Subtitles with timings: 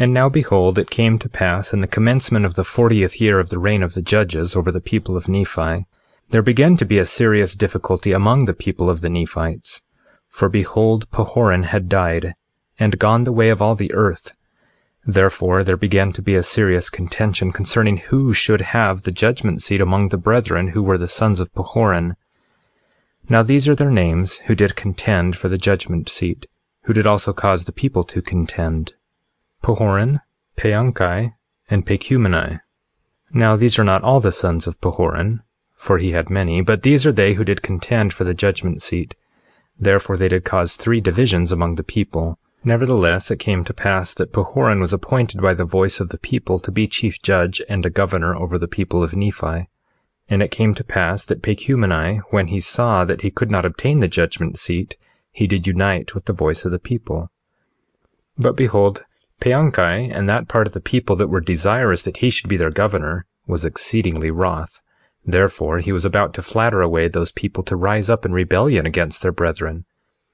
[0.00, 3.50] And now behold, it came to pass in the commencement of the fortieth year of
[3.50, 5.84] the reign of the judges over the people of Nephi,
[6.30, 9.82] there began to be a serious difficulty among the people of the Nephites.
[10.30, 12.32] For behold, Pahoran had died,
[12.78, 14.32] and gone the way of all the earth.
[15.04, 19.82] Therefore there began to be a serious contention concerning who should have the judgment seat
[19.82, 22.16] among the brethren who were the sons of Pahoran.
[23.28, 26.46] Now these are their names who did contend for the judgment seat,
[26.84, 28.94] who did also cause the people to contend.
[29.62, 30.20] Pahoran,
[30.56, 31.34] Paanchi,
[31.68, 32.60] and Pacumeni.
[33.32, 35.42] Now these are not all the sons of Pahoran,
[35.74, 39.14] for he had many, but these are they who did contend for the judgment seat.
[39.78, 42.38] Therefore they did cause three divisions among the people.
[42.64, 46.58] Nevertheless, it came to pass that Pahoran was appointed by the voice of the people
[46.58, 49.68] to be chief judge and a governor over the people of Nephi.
[50.28, 54.00] And it came to pass that Pacumeni, when he saw that he could not obtain
[54.00, 54.96] the judgment seat,
[55.32, 57.30] he did unite with the voice of the people.
[58.36, 59.04] But behold,
[59.40, 62.70] Paanchi and that part of the people that were desirous that he should be their
[62.70, 64.80] governor was exceedingly wroth.
[65.24, 69.22] Therefore he was about to flatter away those people to rise up in rebellion against
[69.22, 69.84] their brethren.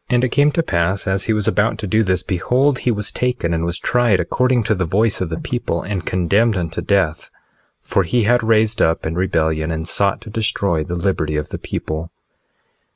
[0.08, 3.10] And it came to pass, as he was about to do this, behold, he was
[3.10, 7.30] taken and was tried according to the voice of the people, and condemned unto death,
[7.82, 11.58] for he had raised up in rebellion and sought to destroy the liberty of the
[11.58, 12.12] people.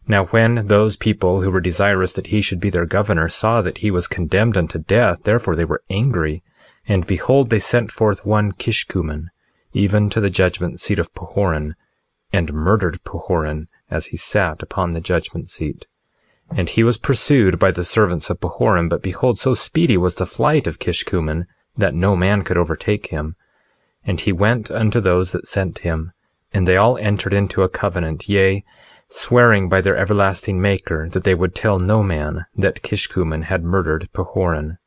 [0.07, 3.79] Now when those people who were desirous that he should be their governor saw that
[3.79, 6.43] he was condemned unto death, therefore they were angry,
[6.87, 9.29] and behold, they sent forth one Kishkumen,
[9.73, 11.75] even to the judgment seat of Pahoran,
[12.33, 15.87] and murdered Pahoran as he sat upon the judgment seat.
[16.51, 20.27] And he was pursued by the servants of Pahoran, but behold, so speedy was the
[20.27, 21.47] flight of Kishkumen
[21.77, 23.37] that no man could overtake him.
[24.05, 26.13] And he went unto those that sent him,
[26.53, 28.65] and they all entered into a covenant, yea,
[29.11, 34.09] swearing by their everlasting Maker that they would tell no man that Kishkumen had murdered
[34.13, 34.79] Pahoran.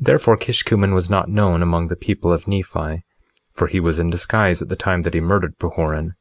[0.00, 3.04] Therefore Kishkumen was not known among the people of Nephi,
[3.52, 6.14] for he was in disguise at the time that he murdered Pahoran.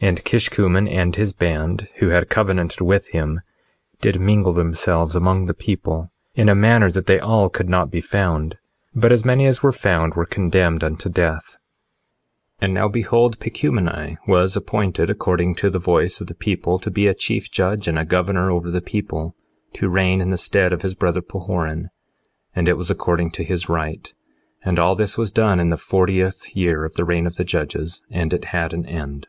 [0.00, 3.40] And Kishkumen and his band, who had covenanted with him,
[4.00, 8.02] did mingle themselves among the people in a manner that they all could not be
[8.02, 8.58] found,
[8.94, 11.56] but as many as were found were condemned unto death.
[12.58, 17.06] And now behold, Pacumeni was appointed according to the voice of the people to be
[17.06, 19.36] a chief judge and a governor over the people,
[19.74, 21.90] to reign in the stead of his brother Pahoran,
[22.54, 24.12] and it was according to his right.
[24.64, 28.02] And all this was done in the fortieth year of the reign of the judges,
[28.10, 29.28] and it had an end.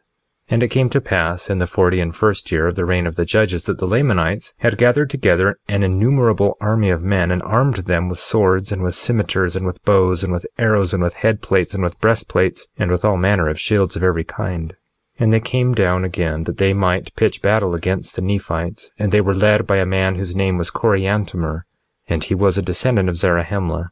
[0.49, 3.17] And it came to pass in the forty and first year of the reign of
[3.17, 7.75] the judges that the Lamanites had gathered together an innumerable army of men, and armed
[7.79, 11.41] them with swords, and with cimeters, and with bows, and with arrows, and with head
[11.41, 14.77] plates, and with breastplates, and with all manner of shields of every kind.
[15.19, 19.19] And they came down again that they might pitch battle against the Nephites, and they
[19.19, 21.63] were led by a man whose name was Coriantumr,
[22.07, 23.89] and he was a descendant of Zarahemla,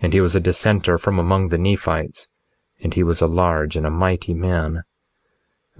[0.00, 2.28] and he was a dissenter from among the Nephites,
[2.82, 4.84] and he was a large and a mighty man.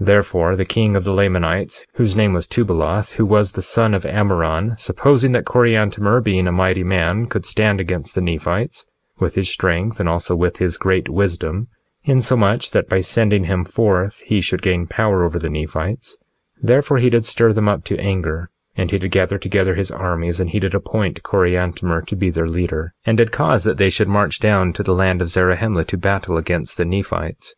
[0.03, 4.03] Therefore the king of the Lamanites, whose name was Tubaloth, who was the son of
[4.03, 8.87] Ammoron, supposing that Coriantumr, being a mighty man, could stand against the Nephites,
[9.19, 11.67] with his strength and also with his great wisdom,
[12.03, 16.17] insomuch that by sending him forth he should gain power over the Nephites,
[16.59, 20.39] therefore he did stir them up to anger, and he did gather together his armies,
[20.39, 24.07] and he did appoint Coriantumr to be their leader, and did cause that they should
[24.07, 27.53] march down to the land of Zarahemla to battle against the Nephites.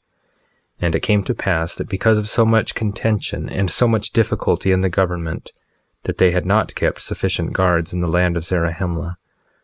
[0.83, 4.73] And it came to pass that because of so much contention and so much difficulty
[4.73, 5.53] in the government,
[6.03, 9.15] that they had not kept sufficient guards in the land of Zarahemla.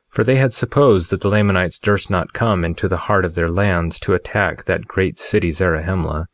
[0.07, 3.49] For they had supposed that the Lamanites durst not come into the heart of their
[3.49, 6.27] lands to attack that great city Zarahemla.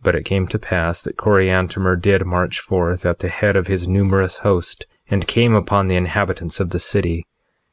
[0.00, 3.88] But it came to pass that Coriantumr did march forth at the head of his
[3.88, 7.26] numerous host, and came upon the inhabitants of the city.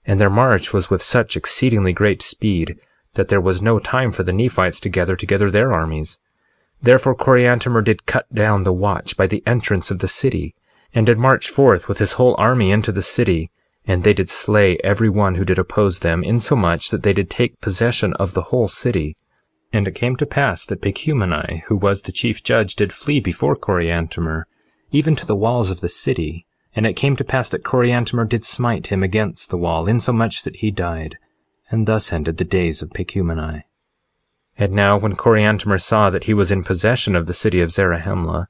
[0.07, 2.79] And their march was with such exceedingly great speed
[3.15, 6.19] that there was no time for the Nephites to gather together their armies.
[6.81, 10.53] Therefore Coriantumr did cut down the watch by the entrance of the city,
[10.93, 13.49] and did march forth with his whole army into the city,
[13.87, 17.61] and they did slay every one who did oppose them, insomuch that they did take
[17.61, 19.15] possession of the whole city.
[19.71, 23.55] And it came to pass that Pacumeni, who was the chief judge, did flee before
[23.55, 24.43] Coriantumr,
[24.91, 26.45] even to the walls of the city.
[26.75, 30.57] And it came to pass that Coriantumr did smite him against the wall, insomuch that
[30.57, 31.17] he died.
[31.69, 33.63] And thus ended the days of Pacumeni.
[34.57, 38.47] And now when Coriantumr saw that he was in possession of the city of Zarahemla,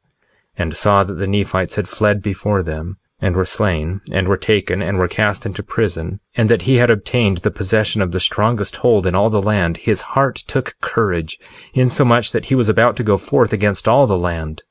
[0.57, 4.81] and saw that the Nephites had fled before them, and were slain, and were taken,
[4.81, 8.77] and were cast into prison, and that he had obtained the possession of the strongest
[8.77, 11.39] hold in all the land, his heart took courage,
[11.73, 14.63] insomuch that he was about to go forth against all the land.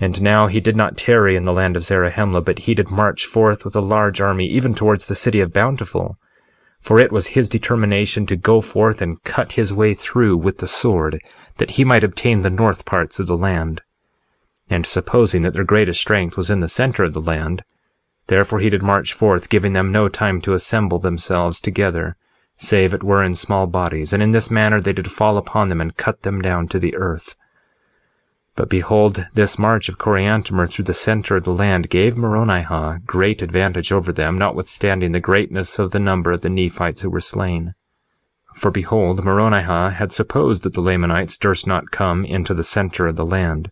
[0.00, 3.26] And now he did not tarry in the land of Zarahemla, but he did march
[3.26, 6.16] forth with a large army, even towards the city of Bountiful.
[6.80, 10.68] For it was his determination to go forth and cut his way through with the
[10.68, 11.20] sword,
[11.56, 13.82] that he might obtain the north parts of the land.
[14.70, 17.64] And supposing that their greatest strength was in the center of the land,
[18.28, 22.16] therefore he did march forth, giving them no time to assemble themselves together,
[22.56, 25.80] save it were in small bodies, and in this manner they did fall upon them
[25.80, 27.34] and cut them down to the earth.
[28.58, 33.40] But behold, this march of Coriantumr through the center of the land gave Moronihah great
[33.40, 37.76] advantage over them, notwithstanding the greatness of the number of the Nephites who were slain.
[38.56, 43.14] For behold, Moronihah had supposed that the Lamanites durst not come into the center of
[43.14, 43.70] the land,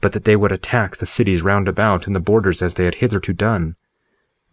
[0.00, 2.94] but that they would attack the cities round about in the borders as they had
[3.04, 3.76] hitherto done.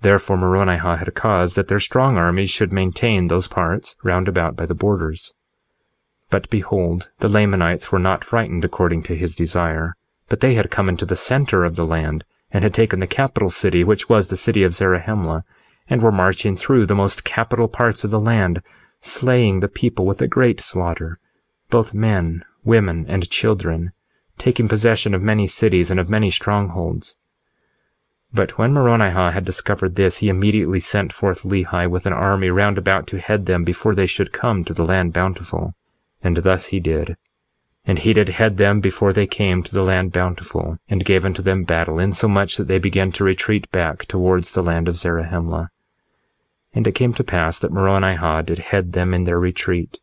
[0.02, 4.66] Therefore Moronihah had caused that their strong armies should maintain those parts round about by
[4.66, 5.34] the borders.
[6.30, 9.96] But behold, the Lamanites were not frightened according to his desire,
[10.28, 13.50] but they had come into the center of the land, and had taken the capital
[13.50, 15.44] city, which was the city of Zarahemla,
[15.90, 18.62] and were marching through the most capital parts of the land,
[19.02, 21.20] slaying the people with a great slaughter,
[21.72, 23.92] both men, women, and children,
[24.38, 27.18] taking possession of many cities and of many strongholds.
[28.32, 32.78] But when Moronihah had discovered this, he immediately sent forth Lehi with an army round
[32.78, 35.74] about to head them before they should come to the land Bountiful.
[36.21, 37.16] And thus he did.
[37.86, 41.42] And he did head them before they came to the land Bountiful, and gave unto
[41.42, 45.69] them battle, insomuch that they began to retreat back towards the land of Zarahemla.
[46.74, 50.00] And it came to pass that Moronihah did head them in their retreat,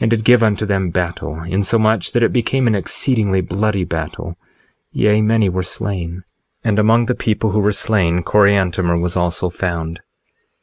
[0.00, 4.36] and did give unto them battle, insomuch that it became an exceedingly bloody battle;
[4.90, 6.24] yea, many were slain.
[6.64, 10.00] And among the people who were slain Coriantumr was also found.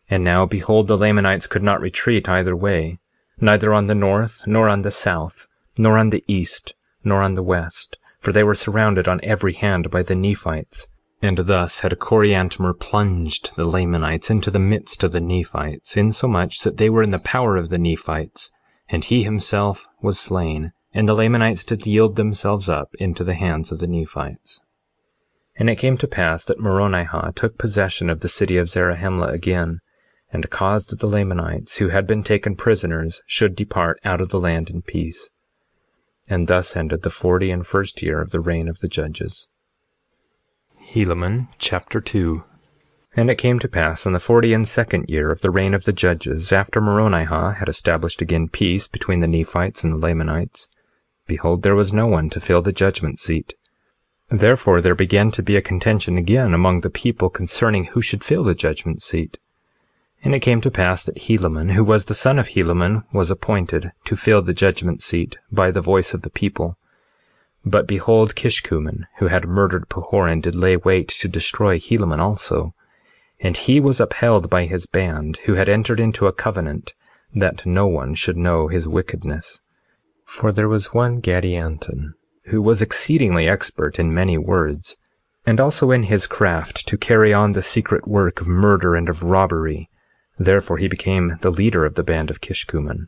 [0.10, 2.98] And now behold, the Lamanites could not retreat either way
[3.42, 5.48] neither on the north, nor on the south,
[5.78, 9.90] nor on the east, nor on the west, for they were surrounded on every hand
[9.90, 10.88] by the Nephites.
[11.22, 16.78] And thus had Coriantumr plunged the Lamanites into the midst of the Nephites, insomuch that
[16.78, 18.52] they were in the power of the Nephites,
[18.88, 23.72] and he himself was slain, and the Lamanites did yield themselves up into the hands
[23.72, 24.62] of the Nephites.
[25.58, 29.82] And it came to pass that Moronihah took possession of the city of Zarahemla again,
[30.32, 34.70] and caused the Lamanites, who had been taken prisoners, should depart out of the land
[34.70, 35.32] in peace.
[36.28, 39.50] And thus ended the forty and first year of the reign of the judges.
[40.94, 42.44] Helaman chapter 2
[43.16, 45.86] And it came to pass in the forty and second year of the reign of
[45.86, 50.70] the judges, after Moronihah had established again peace between the Nephites and the Lamanites,
[51.28, 53.54] behold, there was no one to fill the judgment seat.
[54.30, 58.44] Therefore there began to be a contention again among the people concerning who should fill
[58.44, 59.40] the judgment seat.
[60.22, 63.94] And it came to pass that Helaman, who was the son of Helaman, was appointed
[64.04, 66.76] to fill the judgment seat by the voice of the people.
[67.64, 72.76] But behold, Kishkumen, who had murdered Pahoran, did lay wait to destroy Helaman also.
[73.40, 76.94] And he was upheld by his band, who had entered into a covenant
[77.34, 79.62] that no one should know his wickedness.
[80.26, 82.14] For there was one Gadianton,
[82.48, 84.98] who was exceedingly expert in many words,
[85.46, 89.24] and also in his craft to carry on the secret work of murder and of
[89.24, 89.90] robbery
[90.42, 93.08] Therefore he became the leader of the band of Kishkumen.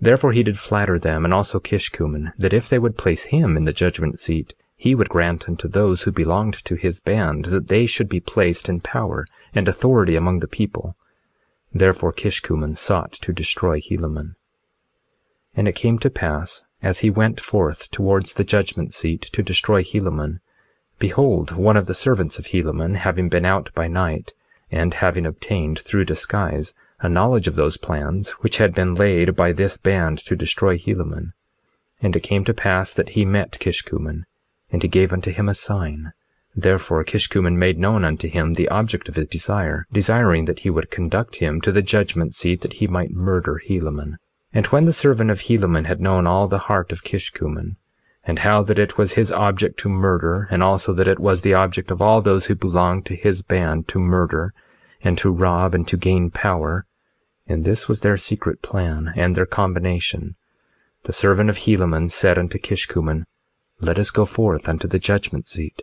[0.00, 3.66] Therefore he did flatter them, and also Kishkumen, that if they would place him in
[3.66, 7.84] the judgment seat, he would grant unto those who belonged to his band that they
[7.84, 10.96] should be placed in power and authority among the people.
[11.70, 14.36] Therefore Kishkumen sought to destroy Helaman.
[15.54, 19.84] And it came to pass, as he went forth towards the judgment seat to destroy
[19.84, 20.40] Helaman,
[20.98, 24.32] behold, one of the servants of Helaman, having been out by night,
[24.70, 29.52] and having obtained through disguise a knowledge of those plans which had been laid by
[29.52, 31.32] this band to destroy Helaman.
[32.00, 34.24] And it came to pass that he met Kishkumen,
[34.70, 36.12] and he gave unto him a sign,
[36.54, 40.90] Therefore Kishkumen made known unto him the object of his desire, desiring that he would
[40.90, 44.16] conduct him to the judgment seat that he might murder Helaman.
[44.52, 47.76] And when the servant of Helaman had known all the heart of Kishkumen,
[48.24, 51.54] and how that it was his object to murder, and also that it was the
[51.54, 54.52] object of all those who belonged to his band to murder,
[55.02, 56.86] and to rob, and to gain power,
[57.46, 60.36] and this was their secret plan and their combination,
[61.04, 63.24] the servant of Helaman said unto Kishkumen,
[63.80, 65.82] Let us go forth unto the judgment seat.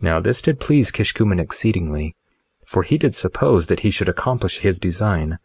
[0.00, 2.14] Now this did please Kishkumen exceedingly,
[2.64, 5.38] for he did suppose that he should accomplish his design.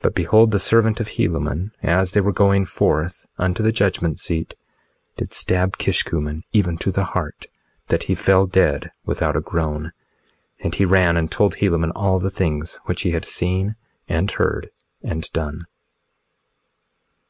[0.00, 4.54] But behold, the servant of Helaman, as they were going forth unto the judgment seat,
[5.16, 7.46] did stab Kishkumen even to the heart,
[7.88, 9.92] that he fell dead without a groan.
[10.60, 13.76] And he ran and told Helaman all the things which he had seen
[14.08, 14.70] and heard
[15.02, 15.62] and done.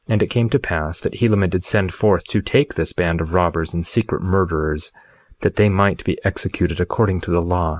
[0.07, 3.33] And it came to pass that Helaman did send forth to take this band of
[3.33, 4.91] robbers and secret murderers,
[5.41, 7.79] that they might be executed according to the law.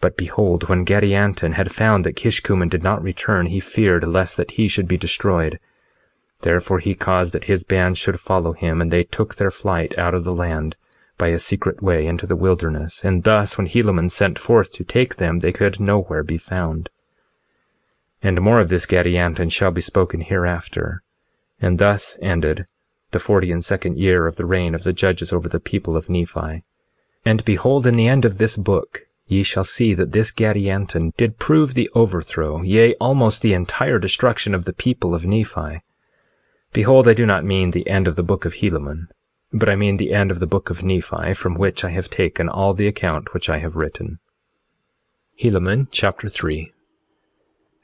[0.00, 4.52] But behold, when Gadianton had found that Kishkumen did not return, he feared lest that
[4.52, 5.58] he should be destroyed.
[6.42, 10.14] Therefore he caused that his band should follow him, and they took their flight out
[10.14, 10.76] of the land
[11.16, 13.04] by a secret way into the wilderness.
[13.04, 16.90] And thus, when Helaman sent forth to take them, they could nowhere be found.
[18.22, 21.02] And more of this Gadianton shall be spoken hereafter.
[21.60, 22.66] And thus ended
[23.12, 26.08] the forty and second year of the reign of the judges over the people of
[26.08, 26.64] Nephi.
[27.24, 31.38] And behold, in the end of this book ye shall see that this Gadianton did
[31.38, 35.82] prove the overthrow, yea, almost the entire destruction of the people of Nephi.
[36.72, 39.08] Behold, I do not mean the end of the book of Helaman,
[39.52, 42.48] but I mean the end of the book of Nephi, from which I have taken
[42.48, 44.20] all the account which I have written.
[45.38, 46.72] Helaman chapter 3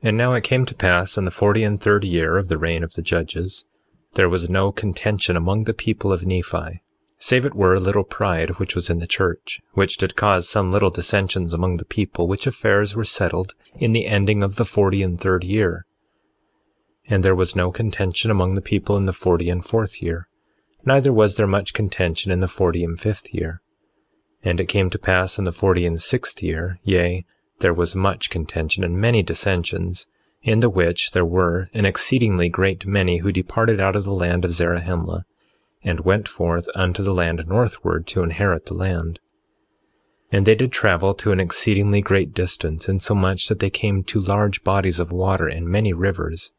[0.03, 2.83] And now it came to pass in the forty and third year of the reign
[2.83, 3.67] of the judges,
[4.15, 6.81] there was no contention among the people of Nephi,
[7.19, 10.73] save it were a little pride which was in the church, which did cause some
[10.73, 15.03] little dissensions among the people, which affairs were settled in the ending of the forty
[15.03, 15.85] and third year.
[17.09, 20.29] And there was no contention among the people in the forty and fourth year,
[20.85, 23.63] neither was there much contention in the forty and fifth year.
[24.43, 27.25] And it came to pass in the forty and sixth year, yea,
[27.61, 30.07] there was much contention and many dissensions,
[30.43, 34.45] in the which there were an exceedingly great many who departed out of the land
[34.45, 35.25] of Zarahemla,
[35.83, 39.19] and went forth unto the land northward to inherit the land.
[40.31, 44.63] And they did travel to an exceedingly great distance, insomuch that they came to large
[44.63, 46.53] bodies of water and many rivers.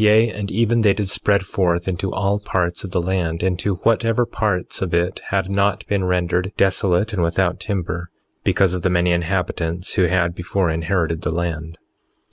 [0.00, 4.24] Yea, and even they did spread forth into all parts of the land, into whatever
[4.24, 8.08] parts of it had not been rendered desolate and without timber,
[8.42, 11.76] because of the many inhabitants who had before inherited the land.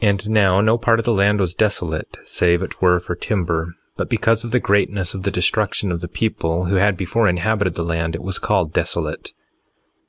[0.02, 4.08] And now no part of the land was desolate, save it were for timber; but
[4.08, 7.84] because of the greatness of the destruction of the people who had before inhabited the
[7.84, 9.34] land, it was called desolate.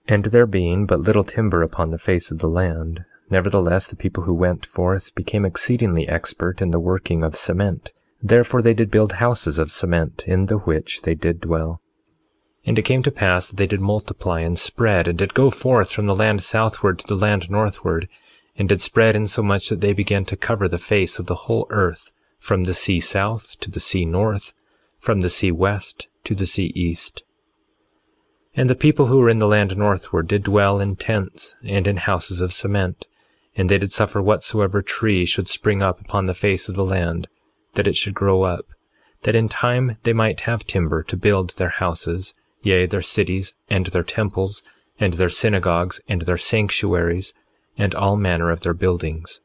[0.06, 4.22] And there being but little timber upon the face of the land, nevertheless the people
[4.24, 7.92] who went forth became exceedingly expert in the working of cement;
[8.22, 11.80] therefore they did build houses of cement, in the which they did dwell.
[12.64, 15.92] And it came to pass that they did multiply and spread, and did go forth
[15.92, 18.08] from the land southward to the land northward
[18.56, 22.12] and did spread insomuch that they began to cover the face of the whole earth,
[22.38, 24.52] from the sea south to the sea north,
[24.98, 27.22] from the sea west to the sea east.
[28.54, 31.98] And the people who were in the land northward did dwell in tents and in
[31.98, 33.06] houses of cement,
[33.58, 37.26] and they did suffer whatsoever tree should spring up upon the face of the land,
[37.74, 38.66] that it should grow up,
[39.22, 43.86] that in time they might have timber to build their houses, yea, their cities, and
[43.86, 44.62] their temples,
[45.00, 47.34] and their synagogues, and their sanctuaries,
[47.76, 49.40] and all manner of their buildings.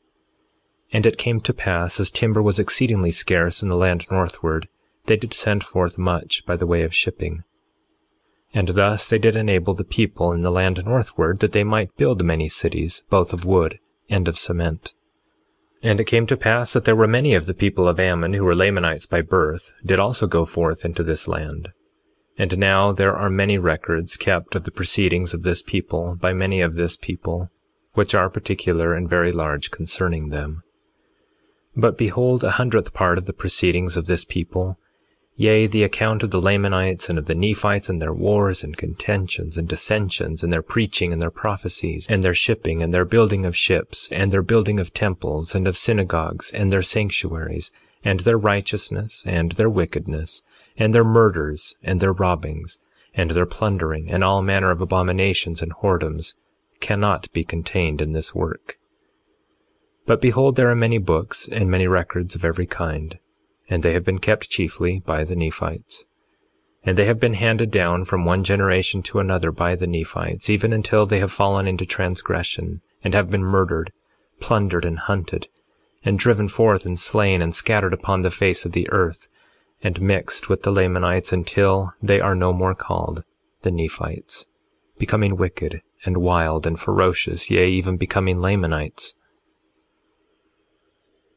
[0.92, 4.68] And it came to pass, as timber was exceedingly scarce in the land northward,
[5.08, 7.44] they did send forth much by the way of shipping.
[8.54, 12.24] And thus they did enable the people in the land northward that they might build
[12.24, 13.80] many cities, both of wood
[14.10, 14.94] and of cement.
[15.82, 18.46] And it came to pass that there were many of the people of Ammon, who
[18.46, 21.70] were Lamanites by birth, did also go forth into this land.
[22.38, 26.62] And now there are many records kept of the proceedings of this people by many
[26.62, 27.50] of this people,
[27.94, 30.64] which are particular and very large concerning them.
[31.76, 34.80] But behold, a hundredth part of the proceedings of this people,
[35.36, 39.58] yea, the account of the Lamanites and of the Nephites and their wars and contentions
[39.58, 43.58] and dissensions, and their preaching and their prophecies, and their shipping and their building of
[43.58, 47.72] ships, and their building of temples and of synagogues, and their sanctuaries,
[48.04, 50.44] and their righteousness and their wickedness,
[50.78, 52.80] and their murders and their robbings,
[53.14, 56.34] and their plundering, and all manner of abominations and whoredoms,
[56.80, 58.78] cannot be contained in this work.
[60.06, 63.18] But behold, there are many books and many records of every kind,
[63.70, 66.06] and they have been kept chiefly by the Nephites.
[66.86, 70.74] and they have been handed down from one generation to another by the Nephites, even
[70.74, 73.92] until they have fallen into transgression, and have been murdered,
[74.42, 75.48] plundered, and hunted,
[76.04, 79.30] and driven forth, and slain, and scattered upon the face of the earth,
[79.82, 83.24] and mixed with the Lamanites until they are no more called
[83.62, 84.46] the Nephites,
[84.98, 89.16] becoming wicked and wild and ferocious, yea, even becoming Lamanites.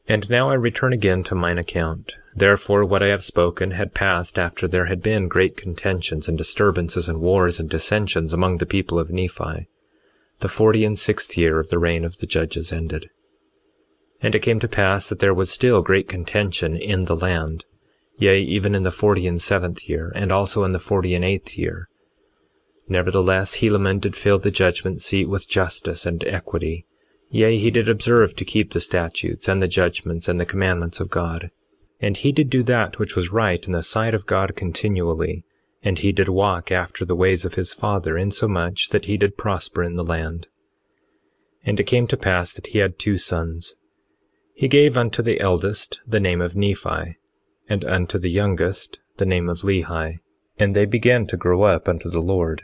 [0.09, 2.15] And now I return again to mine account.
[2.33, 7.09] Therefore, what I have spoken had passed after there had been great contentions and disturbances
[7.09, 9.67] and wars and dissensions among the people of Nephi.
[10.39, 13.09] The forty and sixth year of the reign of the judges ended.
[14.21, 17.65] And it came to pass that there was still great contention in the land,
[18.17, 21.57] yea, even in the forty and seventh year, and also in the forty and eighth
[21.57, 21.89] year.
[22.87, 26.85] Nevertheless, Helaman did fill the judgment seat with justice and equity
[27.29, 31.09] Yea, he did observe to keep the statutes, and the judgments, and the commandments of
[31.09, 31.51] God.
[31.99, 35.43] And he did do that which was right in the sight of God continually,
[35.83, 39.83] and he did walk after the ways of his father, insomuch that he did prosper
[39.83, 40.47] in the land.
[41.65, 43.75] And it came to pass that he had two sons.
[44.53, 47.15] He gave unto the eldest the name of Nephi,
[47.67, 50.19] and unto the youngest the name of Lehi.
[50.57, 52.63] And they began to grow up unto the Lord.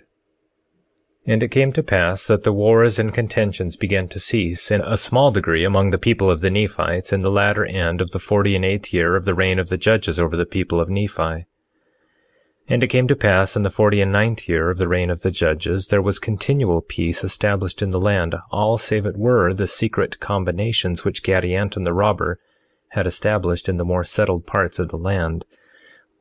[1.26, 4.98] And it came to pass that the wars and contentions began to cease in a
[4.98, 8.58] small degree among the people of the Nephites in the latter end of the forty
[8.58, 11.46] and eighth year of the reign of the judges over the people of Nephi.
[12.68, 15.22] And it came to pass in the forty and ninth year of the reign of
[15.22, 19.68] the judges there was continual peace established in the land, all save it were the
[19.68, 22.38] secret combinations which Gadianton the robber
[22.90, 25.46] had established in the more settled parts of the land,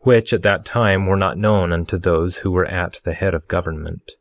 [0.01, 3.49] which at that time were not known unto those who were at the head of
[3.49, 4.13] government.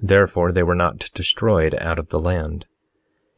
[0.00, 2.66] Therefore they were not destroyed out of the land.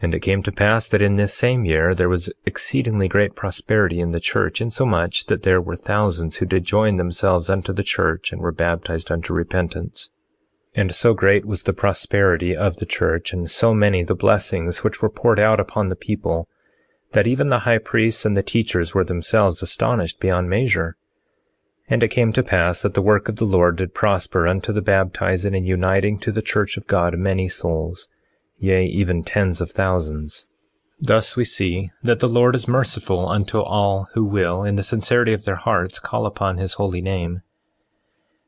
[0.01, 4.01] And it came to pass that in this same year there was exceedingly great prosperity
[4.01, 8.31] in the church, insomuch that there were thousands who did join themselves unto the church
[8.31, 10.11] and were baptized unto repentance.
[10.75, 15.01] And so great was the prosperity of the church, and so many the blessings which
[15.01, 16.49] were poured out upon the people,
[17.13, 20.99] that even the high priests and the teachers were themselves astonished beyond measure.
[21.89, 24.83] And it came to pass that the work of the Lord did prosper unto the
[24.83, 28.09] baptizing and uniting to the church of God many souls,
[28.59, 30.47] yea, even tens of thousands.
[30.99, 35.33] Thus we see that the Lord is merciful unto all who will, in the sincerity
[35.33, 37.43] of their hearts, call upon his holy name.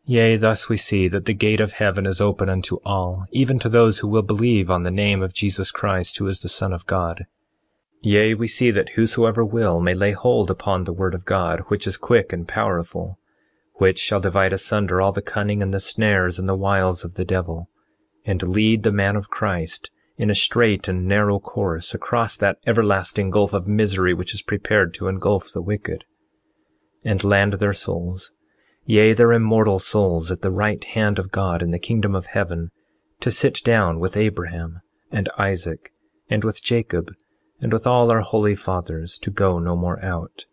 [0.05, 3.68] Yea, thus we see that the gate of heaven is open unto all, even to
[3.68, 6.87] those who will believe on the name of Jesus Christ, who is the Son of
[6.87, 7.27] God.
[8.01, 11.87] Yea, we see that whosoever will may lay hold upon the word of God, which
[11.87, 13.18] is quick and powerful,
[13.79, 17.25] which shall divide asunder all the cunning and the snares and the wiles of the
[17.25, 17.71] devil,
[18.25, 23.31] and lead the man of Christ in a straight and narrow course across that everlasting
[23.31, 26.05] gulf of misery which is prepared to engulf the wicked,
[27.05, 28.35] and land their souls,
[28.85, 32.71] yea, their immortal souls, at the right hand of God in the kingdom of heaven,
[33.21, 34.81] to sit down with Abraham
[35.12, 35.93] and Isaac
[36.29, 37.14] and with Jacob
[37.61, 40.47] and with all our holy fathers, to go no more out.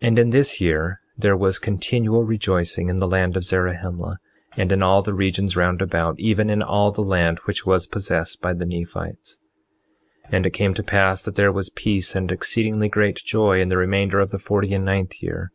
[0.00, 4.18] And in this year there was continual rejoicing in the land of Zarahemla,
[4.56, 8.40] and in all the regions round about, even in all the land which was possessed
[8.40, 9.38] by the Nephites.
[10.30, 13.78] And it came to pass that there was peace and exceedingly great joy in the
[13.78, 15.52] remainder of the forty and ninth year.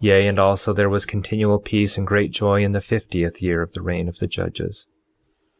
[0.00, 3.72] Yea, and also there was continual peace and great joy in the fiftieth year of
[3.72, 4.88] the reign of the judges.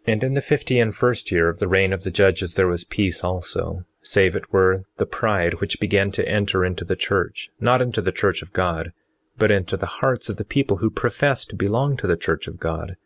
[0.06, 2.84] And in the fifty and first year of the reign of the judges there was
[2.84, 7.82] peace also, save it were the pride which began to enter into the church, not
[7.82, 8.92] into the church of God,
[9.38, 12.58] but into the hearts of the people who professed to belong to the church of
[12.58, 12.96] God.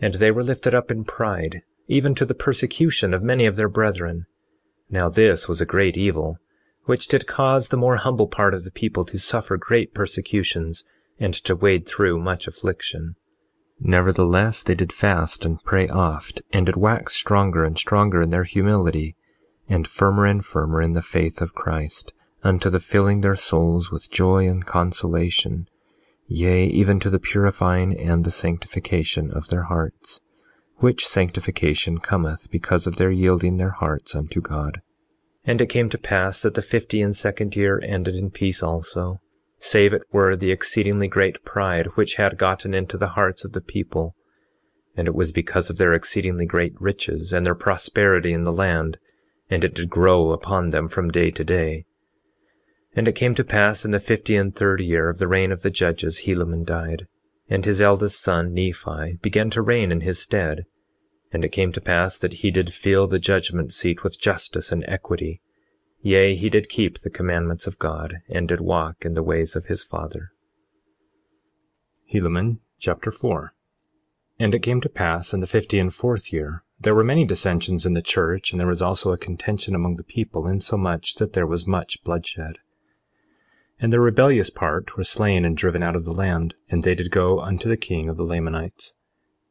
[0.00, 3.68] And they were lifted up in pride, even to the persecution of many of their
[3.68, 4.24] brethren.
[4.88, 6.38] Now this was a great evil,
[6.84, 10.84] which did cause the more humble part of the people to suffer great persecutions,
[11.20, 13.16] and to wade through much affliction.
[13.78, 18.44] Nevertheless, they did fast and pray oft, and did wax stronger and stronger in their
[18.44, 19.14] humility,
[19.68, 22.13] and firmer and firmer in the faith of Christ
[22.44, 25.66] unto the filling their souls with joy and consolation,
[26.28, 30.20] yea, even to the purifying and the sanctification of their hearts,
[30.76, 34.82] which sanctification cometh because of their yielding their hearts unto God.
[35.44, 39.20] And it came to pass that the fifty and second year ended in peace also,
[39.58, 43.60] save it were the exceedingly great pride which had gotten into the hearts of the
[43.60, 44.14] people,
[44.96, 48.98] and it was because of their exceedingly great riches and their prosperity in the land,
[49.50, 51.84] and it did grow upon them from day to day.
[52.96, 55.62] And it came to pass in the fifty and third year of the reign of
[55.62, 57.08] the judges, Helaman died,
[57.48, 60.64] and his eldest son, Nephi, began to reign in his stead.
[61.32, 64.84] And it came to pass that he did fill the judgment seat with justice and
[64.86, 65.42] equity;
[66.02, 69.66] yea, he did keep the commandments of God, and did walk in the ways of
[69.66, 70.30] his father.
[72.12, 73.54] Helaman Chapter 4
[74.38, 77.24] 4:1 And it came to pass in the fifty and fourth year, there were many
[77.24, 81.32] dissensions in the church, and there was also a contention among the people, insomuch that
[81.32, 82.58] there was much bloodshed.
[83.78, 86.94] 4:2 And the rebellious part were slain and driven out of the land, and they
[86.94, 88.92] did go unto the king of the Lamanites.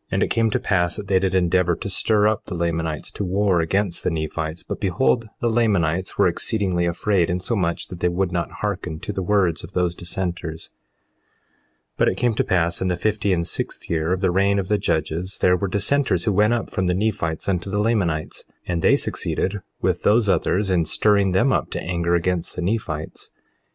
[0.09, 3.11] 4:3 And it came to pass that they did endeavor to stir up the Lamanites
[3.11, 8.07] to war against the Nephites; but behold, the Lamanites were exceedingly afraid, insomuch that they
[8.07, 10.69] would not hearken to the words of those dissenters.
[10.69, 14.57] 4:4 But it came to pass in the fifty and sixth year of the reign
[14.57, 18.45] of the judges, there were dissenters who went up from the Nephites unto the Lamanites,
[18.65, 23.29] and they succeeded with those others in stirring them up to anger against the Nephites;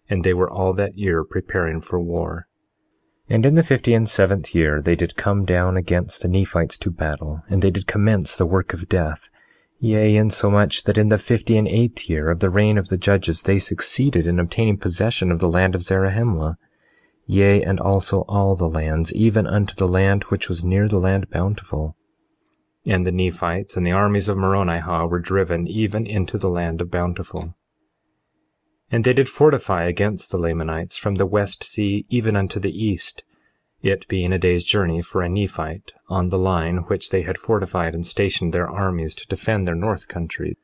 [0.08, 2.48] and they were all that year preparing for war.
[3.28, 6.78] 4:5 And in the fifty and seventh year they did come down against the Nephites
[6.78, 9.28] to battle, and they did commence the work of death;
[9.78, 13.42] yea, insomuch that in the fifty and eighth year of the reign of the judges
[13.42, 16.56] they succeeded in obtaining possession of the land of Zarahemla,
[17.26, 21.28] yea, and also all the lands, even unto the land which was near the land
[21.28, 21.96] Bountiful.
[22.86, 26.80] 4:6 And the Nephites and the armies of Moronihah were driven even into the land
[26.80, 27.54] of Bountiful.
[28.90, 32.72] 4:7 And they did fortify against the Lamanites from the west sea even unto the
[32.72, 33.22] east,
[33.82, 37.94] it being a day's journey for a Nephite, on the line which they had fortified
[37.94, 40.56] and stationed their armies to defend their north country.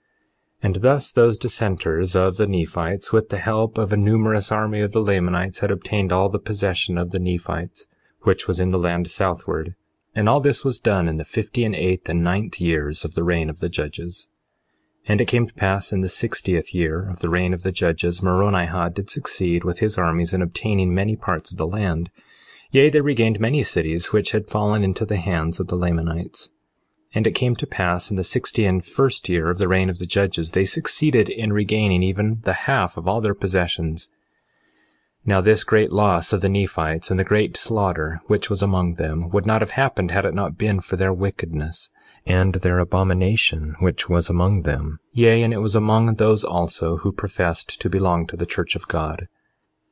[0.63, 4.93] And thus those dissenters of the Nephites, with the help of a numerous army of
[4.93, 7.89] the Lamanites, had obtained all the possession of the Nephites,
[8.23, 9.75] which was in the land southward.
[10.15, 13.23] And all this was done in the fifty and eighth and ninth years of the
[13.23, 14.29] reign of the judges.
[15.05, 17.71] 4:9 And it came to pass in the sixtieth year of the reign of the
[17.71, 22.09] judges, Moronihah did succeed with his armies in obtaining many parts of the land;
[22.71, 26.47] yea, they regained many cities which had fallen into the hands of the Lamanites.
[26.47, 29.90] 4:10 And it came to pass in the sixty and first year of the reign
[29.90, 34.09] of the judges, they succeeded in regaining even the half of all their possessions.
[35.27, 39.29] Now this great loss of the Nephites, and the great slaughter which was among them,
[39.29, 41.90] would not have happened had it not been for their wickedness,
[42.27, 47.13] and their abomination which was among them; yea, and it was among those also who
[47.13, 49.29] professed to belong to the church of God.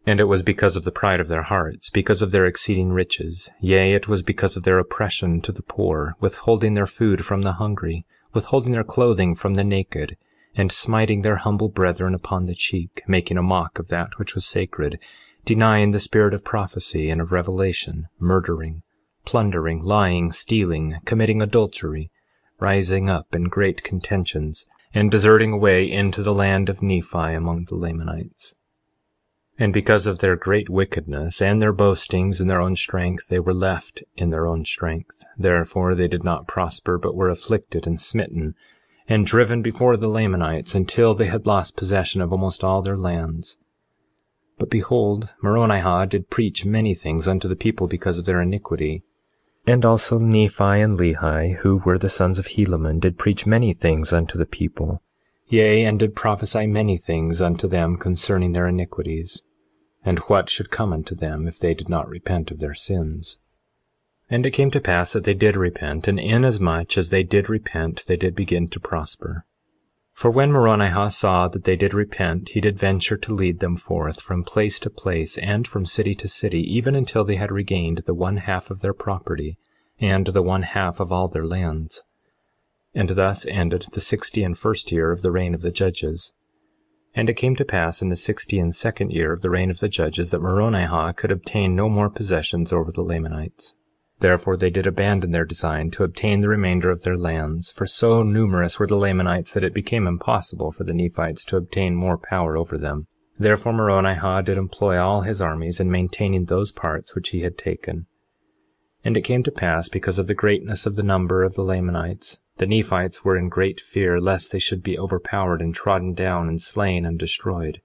[0.06, 3.50] And it was because of the pride of their hearts, because of their exceeding riches;
[3.60, 7.52] yea, it was because of their oppression to the poor, withholding their food from the
[7.52, 10.16] hungry, withholding their clothing from the naked,
[10.56, 14.46] and smiting their humble brethren upon the cheek, making a mock of that which was
[14.46, 14.98] sacred,
[15.44, 18.82] denying the spirit of prophecy and of revelation, murdering,
[19.26, 22.10] plundering, lying, stealing, committing adultery,
[22.62, 27.74] rising up in great contentions, and deserting away into the land of Nephi among the
[27.74, 28.54] Lamanites.
[29.58, 33.52] And because of their great wickedness and their boastings in their own strength, they were
[33.52, 38.54] left in their own strength; therefore they did not prosper, but were afflicted and smitten,
[39.08, 43.56] and driven before the Lamanites until they had lost possession of almost all their lands.
[44.52, 49.02] 4:9 But behold, Moronihah did preach many things unto the people because of their iniquity.
[49.68, 53.72] 4:10 And also Nephi and Lehi, who were the sons of Helaman, did preach many
[53.72, 55.04] things unto the people,
[55.46, 59.44] yea, and did prophesy many things unto them concerning their iniquities,
[60.04, 63.38] and what should come unto them if they did not repent of their sins.
[64.28, 67.48] 4:11 And it came to pass that they did repent, and inasmuch as they did
[67.48, 69.46] repent they did begin to prosper.
[70.12, 74.20] For when Moronihah saw that they did repent, he did venture to lead them forth
[74.20, 78.14] from place to place, and from city to city, even until they had regained the
[78.14, 79.56] one half of their property,
[79.98, 82.04] and the one half of all their lands.
[82.94, 86.34] And thus ended the sixty and first year of the reign of the judges.
[87.14, 89.70] 4:12 And it came to pass in the sixty and second year of the reign
[89.70, 93.76] of the judges that Moronihah could obtain no more possessions over the Lamanites.
[94.22, 98.22] Therefore they did abandon their design to obtain the remainder of their lands, for so
[98.22, 102.56] numerous were the Lamanites that it became impossible for the Nephites to obtain more power
[102.56, 103.08] over them.
[103.36, 108.06] Therefore Moronihah did employ all his armies in maintaining those parts which he had taken.
[109.02, 111.64] 4:13 And it came to pass, because of the greatness of the number of the
[111.64, 116.48] Lamanites, the Nephites were in great fear lest they should be overpowered and trodden down
[116.48, 117.80] and slain and destroyed.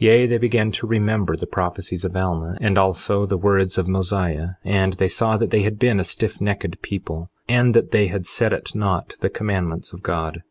[0.00, 4.50] Yea, they began to remember the prophecies of Alma, and also the words of Mosiah,
[4.64, 8.52] and they saw that they had been a stiffnecked people, and that they had set
[8.52, 10.42] at naught the commandments of God,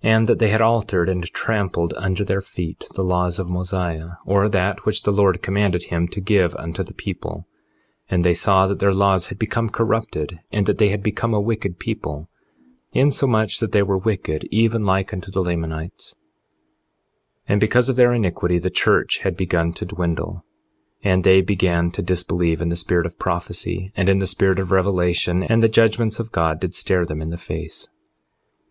[0.00, 4.48] and that they had altered and trampled under their feet the laws of Mosiah, or
[4.48, 7.48] that which the Lord commanded him to give unto the people.
[8.08, 11.40] And they saw that their laws had become corrupted, and that they had become a
[11.40, 12.30] wicked people,
[12.92, 16.14] insomuch that they were wicked, even like unto the Lamanites.
[17.48, 20.44] And because of their iniquity the church had begun to dwindle,
[21.02, 24.70] and they began to disbelieve in the spirit of prophecy and in the spirit of
[24.70, 27.88] revelation, and the judgments of God did stare them in the face.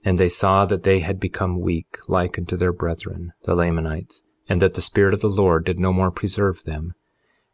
[0.05, 4.61] And they saw that they had become weak like unto their brethren, the Lamanites, and
[4.61, 6.93] that the Spirit of the Lord did no more preserve them.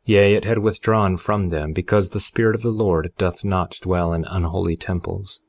[0.06, 4.12] Yea, it had withdrawn from them, because the Spirit of the Lord doth not dwell
[4.14, 5.42] in unholy temples.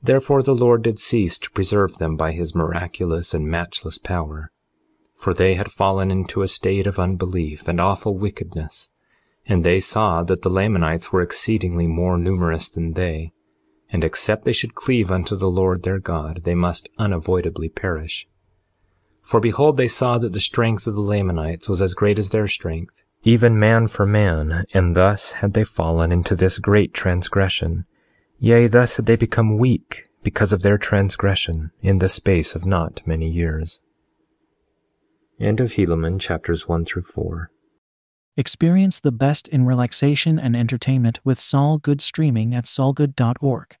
[0.00, 4.52] Therefore the Lord did cease to preserve them by his miraculous and matchless power,
[5.18, 8.90] for they had fallen into a state of unbelief and awful wickedness,
[9.46, 13.32] and they saw that the Lamanites were exceedingly more numerous than they,
[13.90, 18.28] and except they should cleave unto the Lord their God they must unavoidably perish.
[19.20, 22.46] For behold, they saw that the strength of the Lamanites was as great as their
[22.46, 27.86] strength, even man for man, and thus had they fallen into this great transgression;
[28.38, 33.04] yea, thus had they become weak because of their transgression, in the space of not
[33.04, 33.80] many years.
[35.40, 37.48] End of Helaman chapters 1 through 4.
[38.36, 43.76] Experience the best in relaxation and entertainment with Sol Good streaming at solgood.org.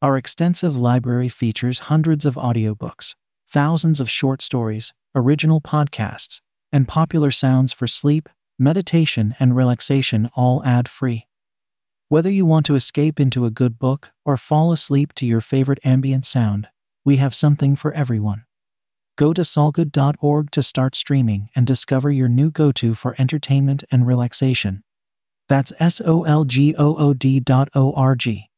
[0.00, 3.16] Our extensive library features hundreds of audiobooks,
[3.50, 6.40] thousands of short stories, original podcasts,
[6.72, 11.26] and popular sounds for sleep, meditation, and relaxation all ad free.
[12.08, 15.80] Whether you want to escape into a good book or fall asleep to your favorite
[15.84, 16.68] ambient sound,
[17.04, 18.44] we have something for everyone.
[19.18, 24.06] Go to solgood.org to start streaming and discover your new go to for entertainment and
[24.06, 24.84] relaxation.
[25.48, 28.48] That's S O L G O O D dot O R G.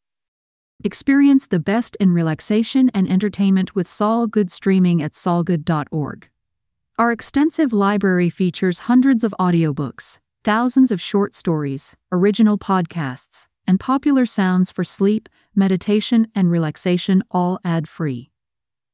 [0.85, 6.29] Experience the best in relaxation and entertainment with Sol Good streaming at solgood.org.
[6.99, 14.27] Our extensive library features hundreds of audiobooks, thousands of short stories, original podcasts, and popular
[14.27, 18.31] sounds for sleep, meditation, and relaxation, all ad free.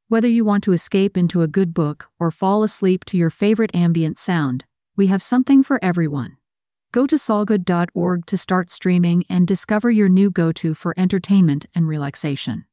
[0.08, 3.74] Whether you want to escape into a good book or fall asleep to your favorite
[3.74, 4.64] ambient sound,
[4.96, 6.36] we have something for everyone.
[6.92, 11.88] Go to solgood.org to start streaming and discover your new go to for entertainment and
[11.88, 12.66] relaxation.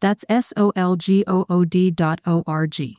[0.00, 2.98] That's S O L G O O D dot O R G.